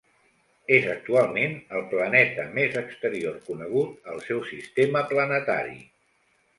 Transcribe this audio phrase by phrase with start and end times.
[0.77, 5.83] És actualment el planeta més exterior conegut al seu sistema planetari.